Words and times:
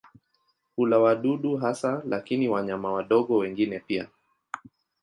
Hula 0.75 0.99
wadudu 0.99 1.57
hasa 1.57 2.01
lakini 2.05 2.49
wanyama 2.49 2.93
wadogo 2.93 3.37
wengine 3.37 3.79
pia. 3.79 4.07